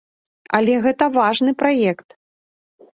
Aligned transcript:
Але 0.59 0.79
гэта 0.87 1.11
важны 1.19 1.51
праект. 1.63 2.09